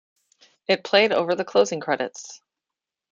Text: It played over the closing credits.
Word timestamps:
It 0.67 0.83
played 0.83 1.11
over 1.11 1.35
the 1.35 1.45
closing 1.45 1.79
credits. 1.79 2.41